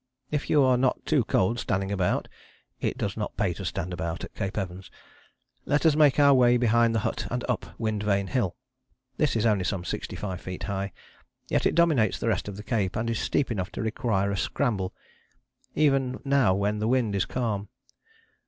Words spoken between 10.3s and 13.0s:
feet high, yet it dominates the rest of the cape